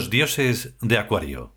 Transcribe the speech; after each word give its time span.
Los 0.00 0.08
dioses 0.08 0.78
de 0.80 0.96
Acuario. 0.96 1.54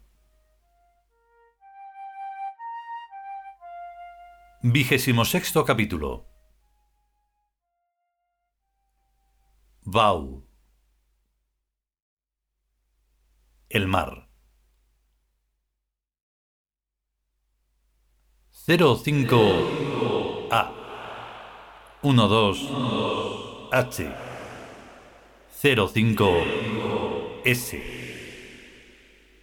Vigésimo 4.62 5.24
capítulo. 5.64 6.28
Bau. 9.84 10.46
El 13.70 13.88
mar. 13.88 14.28
05 18.52 20.50
A 20.52 20.70
12 22.02 22.68
H 23.72 24.12
05 25.62 27.42
S 27.46 28.03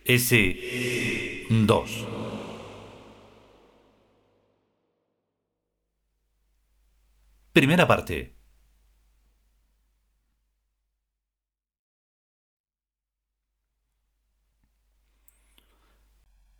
S2. 0.04 2.06
Primera 7.52 7.86
parte. 7.86 8.36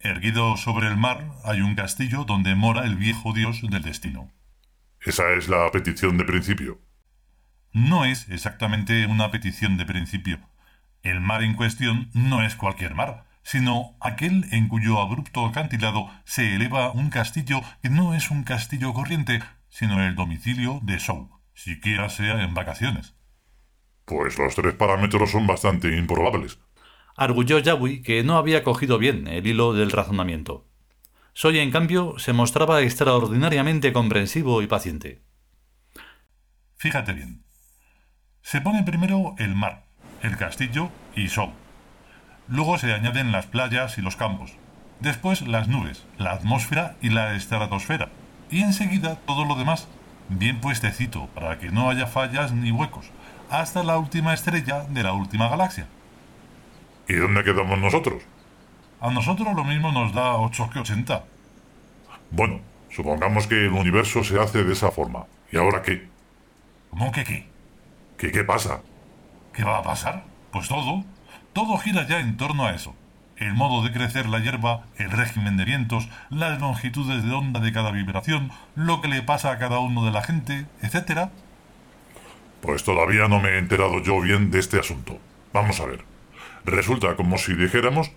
Erguido 0.01 0.57
sobre 0.57 0.89
el 0.89 0.97
mar 0.97 1.31
hay 1.45 1.61
un 1.61 1.75
castillo 1.75 2.25
donde 2.25 2.55
mora 2.55 2.85
el 2.85 2.97
viejo 2.97 3.33
dios 3.33 3.61
del 3.63 3.83
destino. 3.83 4.33
Esa 5.01 5.33
es 5.33 5.49
la 5.49 5.71
petición 5.71 6.19
de 6.19 6.25
principio. 6.25 6.81
No 7.73 8.05
es 8.05 8.29
exactamente 8.29 9.07
una 9.07 9.31
petición 9.31 9.77
de 9.77 9.87
principio. 9.87 10.41
El 11.03 11.21
mar 11.21 11.43
en 11.43 11.55
cuestión 11.55 12.11
no 12.13 12.43
es 12.43 12.57
cualquier 12.57 12.95
mar 12.95 13.30
sino 13.51 13.97
aquel 14.01 14.47
en 14.53 14.69
cuyo 14.69 15.01
abrupto 15.01 15.45
acantilado 15.45 16.09
se 16.23 16.55
eleva 16.55 16.93
un 16.93 17.11
castillo 17.11 17.63
que 17.83 17.91
no 17.91 18.15
es 18.15 18.31
un 18.31 18.45
castillo 18.45 18.95
corriente, 18.95 19.43
sino 19.69 20.01
el 20.07 20.15
domicilio 20.15 20.79
de 20.85 20.99
Shaw, 20.99 21.29
siquiera 21.53 22.09
sea 22.11 22.45
en 22.45 22.55
vacaciones. 22.55 23.17
Pues 24.05 24.39
los 24.39 24.55
tres 24.55 24.75
parámetros 24.75 25.33
son 25.33 25.49
bastante 25.49 25.97
improbables. 25.97 26.61
Arguyó 27.17 27.59
Yahweh 27.59 28.03
que 28.03 28.23
no 28.23 28.37
había 28.37 28.63
cogido 28.63 28.99
bien 28.99 29.27
el 29.27 29.45
hilo 29.45 29.73
del 29.73 29.91
razonamiento. 29.91 30.69
Soy, 31.33 31.59
en 31.59 31.73
cambio, 31.73 32.21
se 32.21 32.33
mostraba 32.33 32.83
extraordinariamente 32.83 33.93
comprensivo 33.93 34.63
y 34.63 34.69
paciente. 34.69 35.23
Fíjate 36.77 37.15
bien. 37.15 37.43
Se 38.43 38.61
pone 38.61 38.85
primero 38.85 39.35
el 39.39 39.57
mar, 39.57 39.87
el 40.23 40.37
castillo 40.37 40.93
y 41.17 41.27
Shaw 41.27 41.53
Luego 42.51 42.79
se 42.79 42.93
añaden 42.93 43.31
las 43.31 43.47
playas 43.47 43.97
y 43.97 44.03
los 44.03 44.17
campos. 44.17 44.53
Después 44.99 45.43
las 45.43 45.69
nubes, 45.69 46.05
la 46.19 46.33
atmósfera 46.33 46.97
y 47.01 47.11
la 47.11 47.35
estratosfera. 47.35 48.09
Y 48.51 48.63
enseguida 48.63 49.15
todo 49.25 49.45
lo 49.45 49.55
demás, 49.55 49.87
bien 50.29 50.61
puestecito, 50.61 51.29
para 51.29 51.61
que 51.61 51.71
no 51.71 51.89
haya 51.89 52.09
fallas 52.09 52.51
ni 52.51 52.73
huecos, 52.73 53.07
hasta 53.51 53.85
la 53.85 53.99
última 53.99 54.35
estrella 54.35 54.85
de 54.89 55.05
la 55.05 55.13
última 55.13 55.49
galaxia. 55.49 55.87
¿Y 57.09 57.15
dónde 57.15 57.45
quedamos 57.45 57.79
nosotros? 57.79 58.25
A 59.01 59.11
nosotros 59.11 59.55
lo 59.55 59.63
mismo 59.63 59.93
nos 59.93 60.13
da 60.13 60.35
8 60.35 60.71
que 60.73 60.81
80. 60.81 61.25
Bueno, 62.33 62.61
supongamos 62.91 63.47
que 63.47 63.67
el 63.67 63.73
universo 63.73 64.25
se 64.25 64.41
hace 64.41 64.65
de 64.65 64.73
esa 64.73 64.91
forma. 64.91 65.27
¿Y 65.53 65.57
ahora 65.57 65.83
qué? 65.83 66.09
¿Cómo 66.91 67.13
que 67.13 67.23
qué? 67.23 67.47
¿Qué 68.19 68.33
qué 68.33 68.43
pasa? 68.43 68.81
¿Qué 69.53 69.63
va 69.63 69.79
a 69.79 69.83
pasar? 69.83 70.25
Pues 70.51 70.69
todo. 70.69 71.05
Todo 71.53 71.79
gira 71.79 72.07
ya 72.07 72.21
en 72.21 72.37
torno 72.37 72.67
a 72.67 72.73
eso. 72.73 72.95
El 73.37 73.55
modo 73.55 73.83
de 73.83 73.93
crecer 73.93 74.29
la 74.29 74.39
hierba, 74.39 74.85
el 74.99 75.11
régimen 75.11 75.57
de 75.57 75.65
vientos, 75.65 76.09
las 76.29 76.61
longitudes 76.61 77.25
de 77.25 77.33
onda 77.33 77.59
de 77.59 77.73
cada 77.73 77.91
vibración, 77.91 78.53
lo 78.77 79.01
que 79.01 79.09
le 79.09 79.23
pasa 79.23 79.51
a 79.51 79.59
cada 79.59 79.81
uno 79.81 80.05
de 80.05 80.13
la 80.13 80.23
gente, 80.23 80.67
etc. 80.83 81.31
Pues 82.61 82.85
todavía 82.85 83.27
no 83.27 83.41
me 83.41 83.51
he 83.51 83.59
enterado 83.59 84.01
yo 84.03 84.21
bien 84.21 84.51
de 84.51 84.61
este 84.61 84.79
asunto. 84.79 85.19
Vamos 85.53 85.81
a 85.81 85.87
ver. 85.87 86.05
Resulta 86.65 87.17
como 87.17 87.39
si 87.39 87.55
dijéramos, 87.55 88.13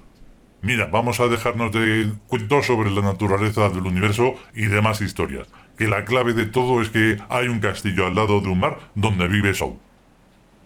mira, 0.62 0.88
vamos 0.88 1.20
a 1.20 1.28
dejarnos 1.28 1.72
de 1.72 2.12
cuentos 2.28 2.68
sobre 2.68 2.92
la 2.92 3.02
naturaleza 3.02 3.70
del 3.70 3.86
universo 3.86 4.36
y 4.54 4.66
demás 4.66 5.02
historias, 5.02 5.48
que 5.78 5.88
la 5.88 6.06
clave 6.06 6.34
de 6.34 6.46
todo 6.46 6.82
es 6.82 6.90
que 6.90 7.18
hay 7.30 7.48
un 7.48 7.62
castillo 7.62 8.06
al 8.06 8.16
lado 8.16 8.42
de 8.42 8.50
un 8.50 8.60
mar 8.60 8.78
donde 8.94 9.28
vive 9.28 9.56
Soul. 9.56 9.80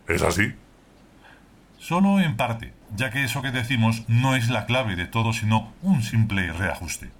¿Es 0.08 0.22
así? 0.22 0.54
Solo 1.88 2.20
en 2.20 2.36
parte, 2.36 2.74
ya 2.98 3.12
que 3.12 3.24
eso 3.24 3.42
que 3.42 3.52
decimos 3.52 4.04
no 4.10 4.36
es 4.36 4.50
la 4.50 4.66
clave 4.66 4.98
de 4.98 5.06
todo, 5.06 5.32
sino 5.32 5.72
un 5.82 6.04
simple 6.04 6.52
reajuste. 6.52 7.12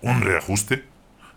¿Un 0.00 0.22
reajuste? 0.22 0.84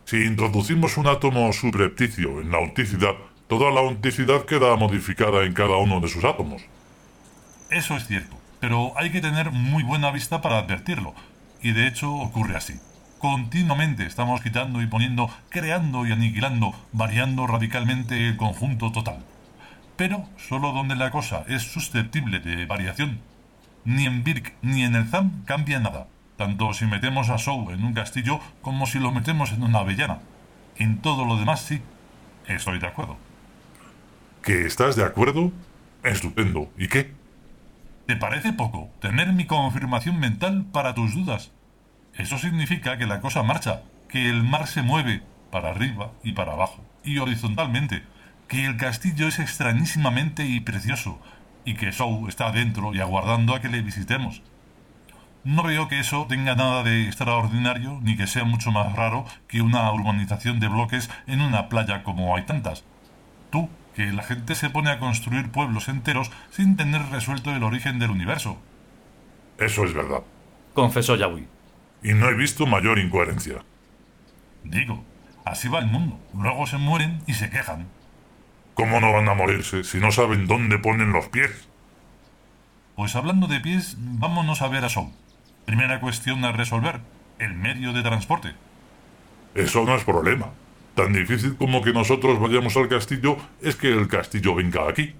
Si 0.05 0.25
introducimos 0.25 0.97
un 0.97 1.05
átomo 1.05 1.53
subrepticio 1.53 2.41
en 2.41 2.49
la 2.49 2.57
onticidad, 2.57 3.13
toda 3.47 3.69
la 3.69 3.81
onticidad 3.81 4.45
queda 4.45 4.75
modificada 4.77 5.43
en 5.43 5.53
cada 5.53 5.77
uno 5.77 5.99
de 5.99 6.07
sus 6.07 6.23
átomos. 6.23 6.63
Eso 7.69 7.97
es 7.97 8.07
cierto, 8.07 8.35
pero 8.59 8.93
hay 8.97 9.11
que 9.11 9.21
tener 9.21 9.51
muy 9.51 9.83
buena 9.83 10.09
vista 10.09 10.41
para 10.41 10.57
advertirlo, 10.57 11.13
y 11.61 11.71
de 11.71 11.85
hecho 11.85 12.11
ocurre 12.15 12.57
así. 12.57 12.79
Continuamente 13.19 14.07
estamos 14.07 14.41
quitando 14.41 14.81
y 14.81 14.87
poniendo, 14.87 15.29
creando 15.49 16.07
y 16.07 16.13
aniquilando, 16.13 16.73
variando 16.93 17.45
radicalmente 17.45 18.27
el 18.27 18.37
conjunto 18.37 18.91
total 18.91 19.23
pero 19.95 20.27
solo 20.37 20.71
donde 20.71 20.95
la 20.95 21.11
cosa 21.11 21.43
es 21.47 21.63
susceptible 21.63 22.39
de 22.39 22.65
variación. 22.65 23.19
Ni 23.83 24.05
en 24.05 24.23
Birk 24.23 24.53
ni 24.61 24.83
en 24.83 24.95
el 24.95 25.07
Zam 25.07 25.43
cambia 25.45 25.79
nada, 25.79 26.07
tanto 26.37 26.73
si 26.73 26.85
metemos 26.85 27.29
a 27.29 27.37
Sou 27.37 27.71
en 27.71 27.83
un 27.83 27.93
castillo 27.93 28.39
como 28.61 28.87
si 28.87 28.99
lo 28.99 29.11
metemos 29.11 29.51
en 29.51 29.63
una 29.63 29.79
avellana. 29.79 30.19
En 30.77 30.97
todo 30.97 31.25
lo 31.25 31.37
demás 31.37 31.61
sí, 31.61 31.81
estoy 32.47 32.79
de 32.79 32.87
acuerdo. 32.87 33.17
¿Que 34.41 34.65
estás 34.65 34.95
de 34.95 35.03
acuerdo? 35.03 35.51
Estupendo. 36.03 36.69
¿Y 36.77 36.87
qué? 36.87 37.11
¿Te 38.05 38.15
parece 38.15 38.53
poco 38.53 38.89
tener 38.99 39.33
mi 39.33 39.45
confirmación 39.45 40.19
mental 40.19 40.65
para 40.71 40.93
tus 40.93 41.15
dudas? 41.15 41.51
Eso 42.13 42.37
significa 42.37 42.97
que 42.97 43.07
la 43.07 43.19
cosa 43.21 43.41
marcha, 43.43 43.81
que 44.09 44.29
el 44.29 44.43
mar 44.43 44.67
se 44.67 44.83
mueve 44.83 45.23
para 45.51 45.69
arriba 45.69 46.11
y 46.23 46.33
para 46.33 46.53
abajo, 46.53 46.83
y 47.03 47.17
horizontalmente, 47.17 48.03
que 48.47 48.65
el 48.65 48.77
castillo 48.77 49.27
es 49.27 49.39
extrañísimamente 49.39 50.45
y 50.45 50.59
precioso, 50.59 51.19
y 51.65 51.75
que 51.75 51.91
Sou 51.91 52.27
está 52.27 52.51
dentro 52.51 52.93
y 52.93 52.99
aguardando 52.99 53.55
a 53.55 53.61
que 53.61 53.69
le 53.69 53.81
visitemos. 53.81 54.41
No 55.43 55.63
veo 55.63 55.87
que 55.87 55.99
eso 55.99 56.25
tenga 56.27 56.55
nada 56.55 56.83
de 56.83 57.05
extraordinario, 57.05 57.99
ni 58.01 58.17
que 58.17 58.27
sea 58.27 58.45
mucho 58.45 58.71
más 58.71 58.93
raro 58.95 59.25
que 59.47 59.61
una 59.61 59.91
urbanización 59.91 60.59
de 60.59 60.67
bloques 60.67 61.09
en 61.27 61.41
una 61.41 61.69
playa 61.69 62.03
como 62.03 62.35
hay 62.35 62.43
tantas. 62.43 62.83
Tú, 63.51 63.69
que 63.95 64.11
la 64.11 64.23
gente 64.23 64.55
se 64.55 64.69
pone 64.69 64.89
a 64.89 64.99
construir 64.99 65.51
pueblos 65.51 65.87
enteros 65.87 66.31
sin 66.49 66.75
tener 66.75 67.01
resuelto 67.09 67.55
el 67.55 67.63
origen 67.63 67.99
del 67.99 68.09
universo. 68.09 68.57
Eso 69.57 69.85
es 69.85 69.93
verdad. 69.93 70.23
Confesó 70.73 71.15
Yahweh. 71.15 71.47
Y 72.03 72.13
no 72.13 72.27
he 72.27 72.33
visto 72.33 72.65
mayor 72.65 72.99
incoherencia. 72.99 73.63
Digo, 74.63 75.03
así 75.45 75.67
va 75.67 75.79
el 75.79 75.87
mundo. 75.87 76.19
Luego 76.33 76.67
se 76.67 76.77
mueren 76.77 77.21
y 77.27 77.35
se 77.35 77.49
quejan. 77.49 77.87
¿Cómo 78.75 78.99
no 78.99 79.13
van 79.13 79.29
a 79.29 79.33
morirse 79.33 79.85
si 79.85 79.99
no 79.99 80.11
saben 80.11 80.47
dónde 80.47 80.77
ponen 80.77 81.13
los 81.13 81.29
pies? 81.29 81.69
Pues 82.97 83.15
hablando 83.15 83.47
de 83.47 83.61
pies, 83.61 83.95
vámonos 83.97 84.61
a 84.61 84.67
ver 84.67 84.83
a 84.83 84.89
Sou. 84.89 85.13
Primera 85.65 86.01
cuestión 86.01 86.43
a 86.43 86.51
resolver, 86.51 86.99
el 87.39 87.53
medio 87.53 87.93
de 87.93 88.03
transporte. 88.03 88.53
Eso 89.55 89.85
no 89.85 89.95
es 89.95 90.03
problema. 90.03 90.49
Tan 90.93 91.13
difícil 91.13 91.55
como 91.55 91.81
que 91.81 91.93
nosotros 91.93 92.37
vayamos 92.37 92.75
al 92.75 92.89
castillo 92.89 93.37
es 93.61 93.77
que 93.77 93.87
el 93.87 94.09
castillo 94.09 94.55
venga 94.55 94.89
aquí. 94.89 95.15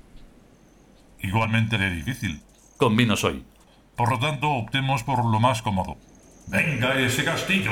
Igualmente 1.22 1.78
de 1.78 1.90
difícil. 1.92 2.42
Convino 2.76 3.16
soy. 3.16 3.46
Por 3.96 4.12
lo 4.12 4.20
tanto, 4.20 4.50
optemos 4.50 5.04
por 5.04 5.24
lo 5.26 5.40
más 5.40 5.62
cómodo. 5.62 5.98
¡Venga 6.48 7.00
ese 7.00 7.24
castillo! 7.24 7.72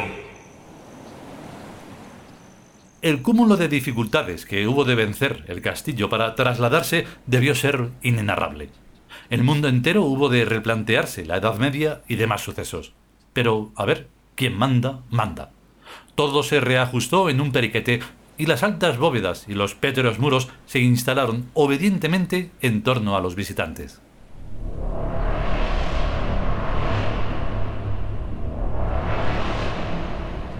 El 3.03 3.21
cúmulo 3.21 3.57
de 3.57 3.67
dificultades 3.67 4.45
que 4.45 4.65
hubo 4.65 4.85
de 4.85 4.95
vencer 4.95 5.43
el 5.49 5.61
castillo 5.61 6.07
para 6.07 6.35
trasladarse 6.35 7.05
debió 7.27 7.53
ser 7.53 7.89
inenarrable. 8.01 8.69
El 9.29 9.43
mundo 9.43 9.67
entero 9.67 10.05
hubo 10.05 10.29
de 10.29 10.45
replantearse 10.45 11.25
la 11.25 11.35
Edad 11.35 11.57
Media 11.57 12.01
y 12.07 12.15
demás 12.15 12.39
sucesos. 12.39 12.93
Pero, 13.33 13.73
a 13.75 13.83
ver, 13.83 14.07
quien 14.35 14.57
manda, 14.57 15.01
manda. 15.09 15.51
Todo 16.15 16.43
se 16.43 16.61
reajustó 16.61 17.29
en 17.29 17.41
un 17.41 17.51
periquete 17.51 17.99
y 18.37 18.45
las 18.45 18.63
altas 18.63 18.97
bóvedas 18.97 19.49
y 19.49 19.53
los 19.53 19.75
pétreos 19.75 20.17
muros 20.17 20.47
se 20.65 20.79
instalaron 20.79 21.49
obedientemente 21.55 22.51
en 22.61 22.83
torno 22.83 23.17
a 23.17 23.21
los 23.21 23.35
visitantes. 23.35 23.99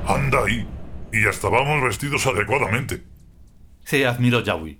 ¡Anda 0.05 0.43
ahí! 0.43 0.72
Y 1.13 1.25
hasta 1.27 1.47
vamos 1.47 1.81
vestidos 1.81 2.25
adecuadamente. 2.27 3.05
Se 3.85 4.05
admiró 4.05 4.41
Yahweh. 4.41 4.79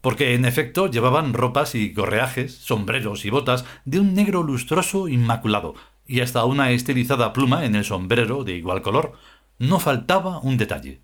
porque 0.00 0.34
en 0.34 0.44
efecto 0.44 0.88
llevaban 0.90 1.32
ropas 1.34 1.74
y 1.74 1.94
correajes, 1.94 2.54
sombreros 2.58 3.24
y 3.24 3.30
botas 3.30 3.64
de 3.86 4.00
un 4.00 4.14
negro 4.14 4.42
lustroso 4.42 5.08
inmaculado, 5.08 5.74
y 6.06 6.20
hasta 6.20 6.44
una 6.44 6.70
estilizada 6.72 7.32
pluma 7.32 7.64
en 7.64 7.74
el 7.74 7.84
sombrero 7.86 8.44
de 8.44 8.52
igual 8.54 8.82
color. 8.82 9.14
No 9.58 9.80
faltaba 9.80 10.40
un 10.40 10.58
detalle. 10.58 11.00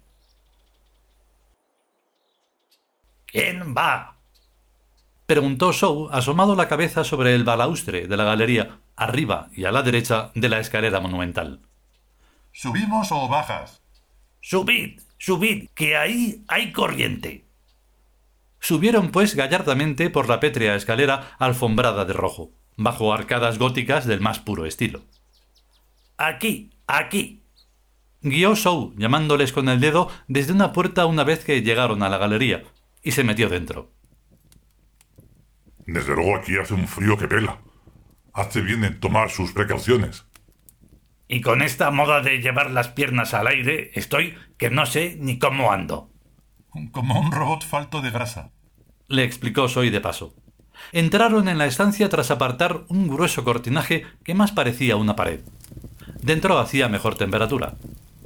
¿Quién 3.26 3.74
va? 3.76 4.18
preguntó 5.26 5.72
Shaw, 5.72 6.08
asomado 6.10 6.54
la 6.56 6.68
cabeza 6.68 7.04
sobre 7.04 7.34
el 7.34 7.44
balaustre 7.44 8.06
de 8.08 8.16
la 8.16 8.24
galería, 8.24 8.80
arriba 8.96 9.48
y 9.54 9.64
a 9.64 9.72
la 9.72 9.82
derecha 9.82 10.30
de 10.34 10.48
la 10.50 10.60
escalera 10.60 11.00
monumental. 11.00 11.62
¿Subimos 12.52 13.10
o 13.12 13.28
bajas? 13.28 13.79
Subid, 14.40 15.00
subid, 15.19 15.69
que 15.75 15.96
ahí 15.96 16.44
hay 16.48 16.72
corriente. 16.72 17.44
Subieron, 18.58 19.10
pues, 19.10 19.34
gallardamente 19.34 20.10
por 20.10 20.28
la 20.28 20.40
pétrea 20.40 20.75
escalera 20.75 21.37
alfombrada 21.38 22.04
de 22.04 22.12
rojo, 22.12 22.50
bajo 22.76 23.12
arcadas 23.12 23.58
góticas 23.58 24.06
del 24.06 24.20
más 24.20 24.38
puro 24.38 24.66
estilo. 24.66 25.02
Aquí, 26.16 26.70
aquí. 26.87 27.42
Guió 28.22 28.54
Shaw, 28.54 28.94
llamándoles 28.96 29.52
con 29.52 29.69
el 29.69 29.81
dedo 29.81 30.10
desde 30.28 30.52
una 30.52 30.72
puerta 30.72 31.06
una 31.06 31.25
vez 31.25 31.44
que 31.44 31.62
llegaron 31.62 32.02
a 32.02 32.10
la 32.10 32.19
galería, 32.19 32.64
y 33.02 33.12
se 33.12 33.25
metió 33.25 33.48
dentro. 33.48 33.90
Desde 35.87 36.14
luego 36.14 36.37
aquí 36.37 36.58
hace 36.58 36.75
un 36.75 36.87
frío 36.87 37.16
que 37.16 37.28
pela. 37.28 37.58
Hace 38.32 38.60
bien 38.60 38.84
en 38.84 39.00
tomar 39.00 39.31
sus 39.31 39.52
precauciones. 39.52 40.25
Y 41.32 41.42
con 41.42 41.62
esta 41.62 41.92
moda 41.92 42.22
de 42.22 42.38
llevar 42.38 42.72
las 42.72 42.88
piernas 42.88 43.34
al 43.34 43.46
aire, 43.46 43.92
estoy 43.94 44.34
que 44.58 44.68
no 44.68 44.84
sé 44.84 45.16
ni 45.20 45.38
cómo 45.38 45.70
ando. 45.70 46.10
Como 46.90 47.20
un 47.20 47.30
robot 47.30 47.64
falto 47.64 48.02
de 48.02 48.10
grasa. 48.10 48.50
Le 49.06 49.22
explicó 49.22 49.68
Soy 49.68 49.90
de 49.90 50.00
paso. 50.00 50.34
Entraron 50.90 51.46
en 51.46 51.56
la 51.56 51.66
estancia 51.66 52.08
tras 52.08 52.32
apartar 52.32 52.80
un 52.88 53.06
grueso 53.06 53.44
cortinaje 53.44 54.06
que 54.24 54.34
más 54.34 54.50
parecía 54.50 54.96
una 54.96 55.14
pared. 55.14 55.38
Dentro 56.20 56.58
hacía 56.58 56.88
mejor 56.88 57.14
temperatura. 57.14 57.76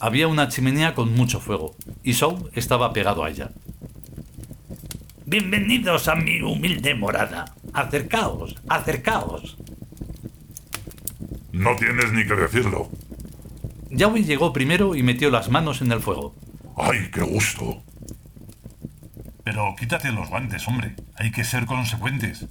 Había 0.00 0.26
una 0.26 0.48
chimenea 0.48 0.94
con 0.94 1.14
mucho 1.14 1.40
fuego, 1.40 1.76
y 2.02 2.12
Shaw 2.12 2.48
estaba 2.54 2.94
pegado 2.94 3.22
a 3.22 3.28
ella. 3.28 3.50
Bienvenidos 5.26 6.08
a 6.08 6.14
mi 6.14 6.40
humilde 6.40 6.94
morada. 6.94 7.54
Acercaos, 7.74 8.56
acercaos. 8.66 9.58
No 11.54 11.76
tienes 11.76 12.12
ni 12.12 12.26
que 12.26 12.34
decirlo. 12.34 12.90
Yawi 13.90 14.24
llegó 14.24 14.52
primero 14.52 14.96
y 14.96 15.04
metió 15.04 15.30
las 15.30 15.50
manos 15.50 15.82
en 15.82 15.92
el 15.92 16.00
fuego. 16.00 16.34
¡Ay, 16.76 17.08
qué 17.12 17.20
gusto! 17.20 17.84
Pero 19.44 19.76
quítate 19.78 20.10
los 20.10 20.28
guantes, 20.30 20.66
hombre. 20.66 20.96
Hay 21.14 21.30
que 21.30 21.44
ser 21.44 21.64
consecuentes. 21.66 22.46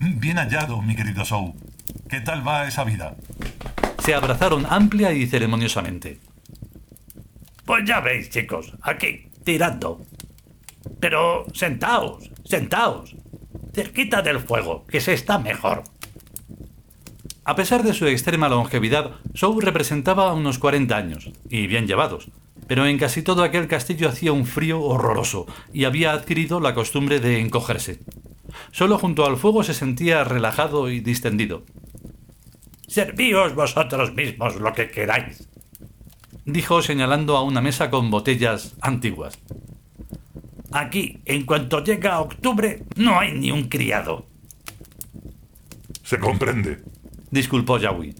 Bien 0.00 0.36
hallado, 0.36 0.82
mi 0.82 0.96
querido 0.96 1.24
Sou. 1.24 1.54
¿Qué 2.08 2.20
tal 2.20 2.46
va 2.46 2.66
esa 2.66 2.82
vida? 2.82 3.14
Se 4.00 4.14
abrazaron 4.14 4.66
amplia 4.68 5.12
y 5.12 5.28
ceremoniosamente. 5.28 6.18
Pues 7.64 7.84
ya 7.84 8.00
veis, 8.00 8.30
chicos, 8.30 8.72
aquí, 8.82 9.30
tirando. 9.44 10.04
Pero 10.98 11.46
sentaos, 11.54 12.32
sentaos. 12.44 13.14
Cerquita 13.72 14.22
del 14.22 14.40
fuego, 14.40 14.84
que 14.86 15.00
se 15.00 15.12
está 15.12 15.38
mejor. 15.38 15.84
A 17.48 17.56
pesar 17.56 17.82
de 17.82 17.94
su 17.94 18.06
extrema 18.06 18.50
longevidad, 18.50 19.12
Shaw 19.32 19.58
representaba 19.60 20.34
unos 20.34 20.58
40 20.58 20.94
años, 20.94 21.30
y 21.48 21.66
bien 21.66 21.86
llevados, 21.86 22.28
pero 22.66 22.84
en 22.84 22.98
casi 22.98 23.22
todo 23.22 23.42
aquel 23.42 23.68
castillo 23.68 24.10
hacía 24.10 24.32
un 24.32 24.44
frío 24.44 24.82
horroroso, 24.82 25.46
y 25.72 25.84
había 25.84 26.12
adquirido 26.12 26.60
la 26.60 26.74
costumbre 26.74 27.20
de 27.20 27.40
encogerse. 27.40 28.00
Solo 28.70 28.98
junto 28.98 29.24
al 29.24 29.38
fuego 29.38 29.62
se 29.62 29.72
sentía 29.72 30.24
relajado 30.24 30.90
y 30.90 31.00
distendido. 31.00 31.62
Servíos 32.86 33.54
vosotros 33.54 34.12
mismos 34.12 34.56
lo 34.56 34.74
que 34.74 34.90
queráis, 34.90 35.48
dijo 36.44 36.82
señalando 36.82 37.38
a 37.38 37.44
una 37.44 37.62
mesa 37.62 37.88
con 37.88 38.10
botellas 38.10 38.76
antiguas. 38.82 39.38
Aquí, 40.70 41.22
en 41.24 41.46
cuanto 41.46 41.82
llega 41.82 42.20
octubre, 42.20 42.84
no 42.96 43.18
hay 43.18 43.32
ni 43.32 43.50
un 43.50 43.70
criado. 43.70 44.26
Se 46.02 46.18
comprende. 46.18 46.87
Disculpó 47.30 47.78
Yawi. 47.78 48.14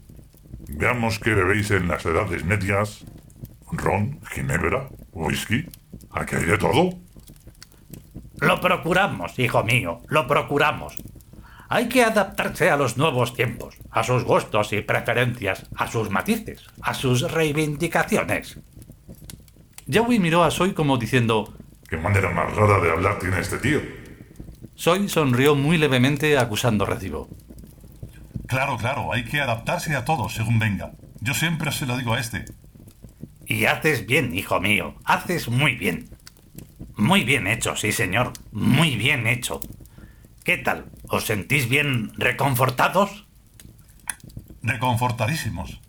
Veamos 0.69 1.19
qué 1.19 1.34
bebéis 1.34 1.70
en 1.70 1.88
las 1.88 2.05
edades 2.05 2.44
medias. 2.44 3.05
Ron, 3.72 4.20
ginebra, 4.31 4.88
whisky. 5.12 5.66
Aquí 6.10 6.37
hay 6.37 6.44
de 6.44 6.58
todo. 6.58 6.90
Lo 8.40 8.60
procuramos, 8.60 9.38
hijo 9.38 9.64
mío, 9.64 10.00
lo 10.08 10.26
procuramos. 10.26 10.96
Hay 11.70 11.88
que 11.88 12.05
adaptarse 12.05 12.70
a 12.70 12.76
los 12.76 12.96
nuevos 12.96 13.34
tiempos, 13.34 13.76
a 13.90 14.02
sus 14.05 14.25
gustos 14.25 14.72
y 14.72 14.81
preferencias, 14.81 15.66
a 15.76 15.87
sus 15.87 16.08
matices, 16.08 16.66
a 16.81 16.94
sus 16.94 17.31
reivindicaciones. 17.31 18.58
Yawi 19.87 20.19
miró 20.19 20.44
a 20.44 20.50
Soy 20.50 20.72
como 20.72 20.99
diciendo 20.99 21.55
¿Qué 21.88 21.96
manera 21.96 22.31
más 22.31 22.55
rara 22.55 22.78
de 22.81 22.90
hablar 22.90 23.19
tiene 23.19 23.40
este 23.40 23.58
tío? 23.58 23.81
Soy 24.75 25.08
sonrió 25.08 25.55
muy 25.55 25.78
levemente 25.78 26.38
acusando 26.38 26.84
recibo. 26.84 27.28
Claro, 28.48 28.78
claro, 28.78 29.12
hay 29.12 29.24
que 29.24 29.40
adaptarse 29.40 29.94
a 29.94 30.06
todo 30.06 30.30
según 30.30 30.58
venga. 30.58 30.92
Yo 31.20 31.34
siempre 31.34 31.70
se 31.70 31.84
lo 31.84 31.98
digo 31.98 32.14
a 32.14 32.20
este. 32.20 32.46
Y 33.46 33.67
haces 33.67 34.06
bien, 34.06 34.34
hijo 34.34 34.58
mío, 34.58 34.94
haces 35.05 35.48
muy 35.48 35.74
bien. 35.74 36.08
Muy 36.96 37.24
bien 37.24 37.46
hecho, 37.46 37.76
sí, 37.76 37.93
señor, 37.93 38.32
muy 38.50 38.96
bien 38.96 39.26
hecho. 39.26 39.60
¿Qué 40.44 40.56
tal? 40.56 40.86
¿Os 41.08 41.26
sentís 41.26 41.69
bien 41.69 42.10
reconfortados? 42.17 43.26
Reconfortadísimos, 44.62 45.81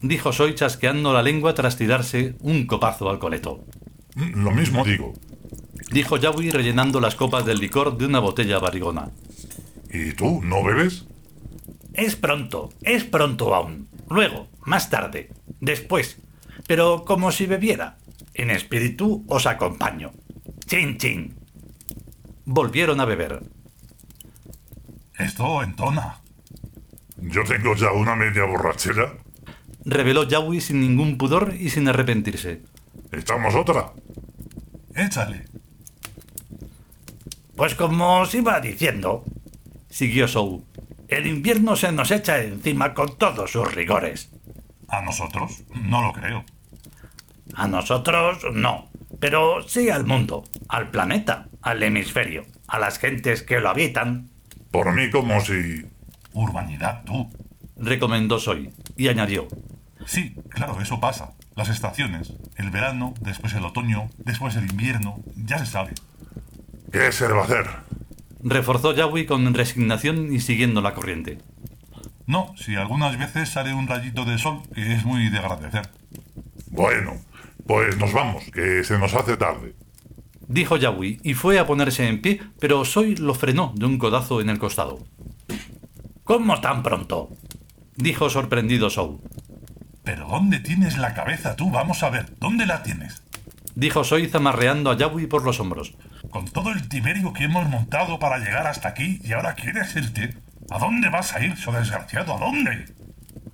dijo 0.00 0.32
Soy 0.32 0.56
chasqueando 0.56 1.12
la 1.12 1.22
lengua 1.22 1.54
tras 1.54 1.76
tirarse 1.76 2.34
un 2.40 2.66
copazo 2.66 3.08
al 3.08 3.20
coleto. 3.20 3.64
Lo 4.16 4.50
mismo 4.50 4.84
digo, 4.84 5.14
dijo 5.92 6.16
Yawi 6.16 6.50
rellenando 6.50 7.00
las 7.00 7.14
copas 7.14 7.46
del 7.46 7.58
licor 7.58 7.96
de 7.96 8.06
una 8.06 8.18
botella 8.18 8.58
barrigona. 8.58 9.10
¿Y 9.92 10.12
tú 10.12 10.42
no 10.42 10.64
bebes? 10.64 11.06
Es 12.00 12.16
pronto, 12.16 12.70
es 12.80 13.04
pronto 13.04 13.54
aún. 13.54 13.86
Luego, 14.08 14.48
más 14.64 14.88
tarde, 14.88 15.28
después. 15.60 16.16
Pero 16.66 17.04
como 17.04 17.30
si 17.30 17.44
bebiera. 17.44 17.98
En 18.32 18.48
espíritu 18.50 19.22
os 19.28 19.44
acompaño. 19.44 20.10
Chin, 20.64 20.96
chin. 20.96 21.36
Volvieron 22.46 23.00
a 23.00 23.04
beber. 23.04 23.42
Esto 25.18 25.62
entona. 25.62 26.22
Yo 27.18 27.44
tengo 27.44 27.76
ya 27.76 27.92
una 27.92 28.16
media 28.16 28.44
borrachera. 28.46 29.18
Reveló 29.84 30.26
Yawi 30.26 30.62
sin 30.62 30.80
ningún 30.80 31.18
pudor 31.18 31.54
y 31.54 31.68
sin 31.68 31.86
arrepentirse. 31.86 32.62
¿Echamos 33.12 33.54
otra? 33.54 33.92
Échale. 34.94 35.44
Pues 37.56 37.74
como 37.74 38.20
os 38.20 38.34
iba 38.34 38.58
diciendo, 38.58 39.22
siguió 39.90 40.26
Sou, 40.26 40.64
el 41.10 41.26
invierno 41.26 41.76
se 41.76 41.92
nos 41.92 42.10
echa 42.10 42.40
encima 42.40 42.94
con 42.94 43.16
todos 43.18 43.50
sus 43.50 43.72
rigores. 43.74 44.30
¿A 44.88 45.02
nosotros? 45.02 45.62
No 45.74 46.02
lo 46.02 46.12
creo. 46.12 46.44
A 47.54 47.66
nosotros 47.66 48.44
no, 48.52 48.90
pero 49.18 49.62
sí 49.68 49.90
al 49.90 50.04
mundo, 50.04 50.44
al 50.68 50.90
planeta, 50.90 51.48
al 51.62 51.82
hemisferio, 51.82 52.46
a 52.68 52.78
las 52.78 52.98
gentes 52.98 53.42
que 53.42 53.60
lo 53.60 53.68
habitan. 53.68 54.30
Por 54.70 54.92
mí 54.92 55.10
como 55.10 55.40
si... 55.40 55.84
Urbanidad, 56.32 57.02
tú. 57.04 57.28
Recomendó 57.76 58.38
Soy, 58.38 58.72
y 58.96 59.08
añadió. 59.08 59.48
Sí, 60.06 60.36
claro, 60.48 60.80
eso 60.80 61.00
pasa. 61.00 61.32
Las 61.56 61.68
estaciones, 61.68 62.32
el 62.56 62.70
verano, 62.70 63.14
después 63.20 63.52
el 63.54 63.64
otoño, 63.64 64.08
después 64.18 64.54
el 64.54 64.70
invierno, 64.70 65.18
ya 65.34 65.58
se 65.58 65.66
sabe. 65.66 65.92
¿Qué 66.92 67.10
se 67.10 67.26
va 67.26 67.40
a 67.40 67.44
hacer? 67.44 67.89
Reforzó 68.42 68.94
Yawi 68.94 69.26
con 69.26 69.52
resignación 69.52 70.32
y 70.32 70.40
siguiendo 70.40 70.80
la 70.80 70.94
corriente. 70.94 71.38
No, 72.26 72.54
si 72.56 72.76
algunas 72.76 73.18
veces 73.18 73.48
sale 73.50 73.74
un 73.74 73.86
rayito 73.86 74.24
de 74.24 74.38
sol, 74.38 74.62
que 74.74 74.94
es 74.94 75.04
muy 75.04 75.28
de 75.28 75.38
agradecer. 75.38 75.90
Bueno, 76.70 77.16
pues 77.66 77.96
nos 77.98 78.12
vamos, 78.12 78.44
que 78.52 78.84
se 78.84 78.98
nos 78.98 79.14
hace 79.14 79.36
tarde. 79.36 79.74
Dijo 80.46 80.76
Yawi 80.76 81.20
y 81.22 81.34
fue 81.34 81.58
a 81.58 81.66
ponerse 81.66 82.08
en 82.08 82.22
pie, 82.22 82.40
pero 82.58 82.84
Soy 82.84 83.16
lo 83.16 83.34
frenó 83.34 83.72
de 83.76 83.86
un 83.86 83.98
codazo 83.98 84.40
en 84.40 84.48
el 84.48 84.58
costado. 84.58 84.98
¿Cómo 86.24 86.60
tan 86.60 86.82
pronto? 86.82 87.30
Dijo 87.96 88.30
sorprendido 88.30 88.90
Sou. 88.90 89.20
¿Pero 90.04 90.26
dónde 90.28 90.60
tienes 90.60 90.96
la 90.96 91.14
cabeza 91.14 91.56
tú? 91.56 91.70
Vamos 91.70 92.02
a 92.02 92.10
ver, 92.10 92.34
¿dónde 92.38 92.66
la 92.66 92.82
tienes? 92.82 93.22
Dijo 93.74 94.04
Soy 94.04 94.28
zamarreando 94.28 94.90
a 94.90 94.96
Yawi 94.96 95.26
por 95.26 95.44
los 95.44 95.60
hombros. 95.60 95.94
Con 96.30 96.46
todo 96.46 96.70
el 96.70 96.88
tiberio 96.88 97.32
que 97.32 97.44
hemos 97.44 97.68
montado 97.68 98.18
para 98.18 98.38
llegar 98.38 98.66
hasta 98.66 98.88
aquí 98.88 99.20
y 99.24 99.32
ahora 99.32 99.54
quieres 99.54 99.94
irte. 99.96 100.36
¿A 100.70 100.78
dónde 100.78 101.08
vas 101.08 101.34
a 101.34 101.44
ir, 101.44 101.56
so 101.56 101.72
desgraciado? 101.72 102.34
¿A 102.34 102.38
dónde? 102.38 102.86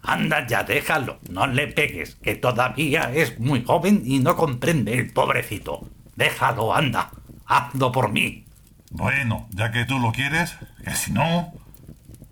Anda 0.02 0.46
ya, 0.46 0.62
déjalo, 0.62 1.18
no 1.30 1.46
le 1.46 1.66
pegues, 1.66 2.16
que 2.16 2.36
todavía 2.36 3.10
es 3.12 3.40
muy 3.40 3.64
joven 3.64 4.02
y 4.04 4.18
no 4.18 4.36
comprende 4.36 4.94
el 4.98 5.12
pobrecito. 5.12 5.88
Déjalo, 6.14 6.76
anda, 6.76 7.10
hazlo 7.46 7.90
por 7.90 8.12
mí. 8.12 8.44
Bueno, 8.90 9.48
ya 9.50 9.72
que 9.72 9.84
tú 9.84 9.98
lo 9.98 10.12
quieres, 10.12 10.56
que 10.84 10.94
si 10.94 11.12
no... 11.12 11.52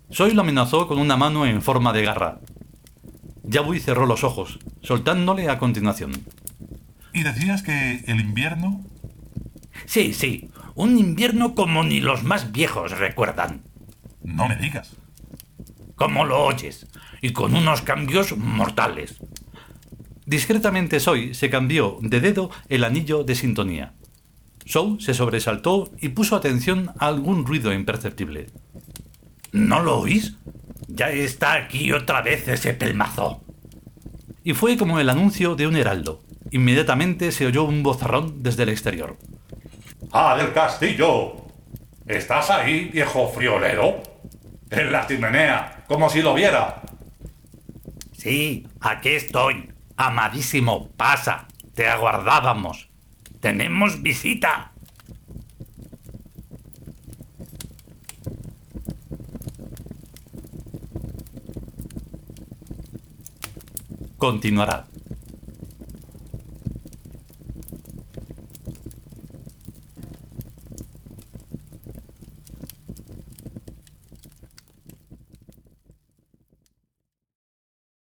Soy 0.09 0.33
lo 0.33 0.41
amenazó 0.41 0.87
con 0.87 0.99
una 0.99 1.17
mano 1.17 1.45
en 1.45 1.61
forma 1.61 1.91
de 1.91 2.03
garra. 2.03 2.37
Yabui 3.43 3.79
cerró 3.79 4.05
los 4.05 4.23
ojos, 4.23 4.59
soltándole 4.81 5.49
a 5.49 5.57
continuación. 5.57 6.13
¿Y 7.13 7.23
decías 7.23 7.63
que 7.63 8.03
el 8.07 8.21
invierno? 8.21 8.81
Sí, 9.85 10.13
sí, 10.13 10.49
un 10.75 10.97
invierno 10.97 11.55
como 11.55 11.83
ni 11.83 11.99
los 11.99 12.23
más 12.23 12.51
viejos 12.51 12.97
recuerdan. 12.97 13.63
No 14.23 14.47
me 14.47 14.55
digas. 14.55 14.95
Como 15.95 16.25
lo 16.25 16.43
oyes, 16.43 16.87
y 17.21 17.31
con 17.31 17.55
unos 17.55 17.81
cambios 17.81 18.37
mortales. 18.37 19.17
Discretamente 20.25 20.99
Soy 20.99 21.33
se 21.33 21.49
cambió 21.49 21.97
de 22.01 22.19
dedo 22.19 22.49
el 22.67 22.83
anillo 22.83 23.23
de 23.23 23.35
sintonía. 23.35 23.93
Sou 24.65 24.99
se 24.99 25.13
sobresaltó 25.13 25.91
y 26.01 26.09
puso 26.09 26.35
atención 26.35 26.91
a 26.97 27.07
algún 27.07 27.45
ruido 27.45 27.71
imperceptible. 27.71 28.47
¿No 29.51 29.81
lo 29.81 29.99
oís? 29.99 30.35
Ya 30.87 31.09
está 31.11 31.53
aquí 31.53 31.91
otra 31.91 32.21
vez 32.21 32.47
ese 32.47 32.73
pelmazo. 32.73 33.43
Y 34.43 34.53
fue 34.53 34.77
como 34.77 34.99
el 34.99 35.09
anuncio 35.09 35.55
de 35.55 35.67
un 35.67 35.75
heraldo. 35.75 36.23
Inmediatamente 36.51 37.31
se 37.31 37.45
oyó 37.45 37.63
un 37.63 37.83
bozarrón 37.83 38.43
desde 38.43 38.63
el 38.63 38.69
exterior. 38.69 39.17
¡Ah, 40.17 40.33
del 40.37 40.53
castillo! 40.53 41.35
¿Estás 42.07 42.49
ahí, 42.49 42.85
viejo 42.85 43.27
friolero? 43.27 44.01
En 44.69 44.89
la 44.89 45.05
chimenea, 45.05 45.83
como 45.89 46.09
si 46.09 46.21
lo 46.21 46.33
viera. 46.33 46.81
Sí, 48.13 48.65
aquí 48.79 49.09
estoy. 49.09 49.73
Amadísimo, 49.97 50.87
pasa. 50.95 51.49
Te 51.73 51.89
aguardábamos. 51.89 52.87
Tenemos 53.41 54.01
visita. 54.01 54.71
Continuará. 64.17 64.85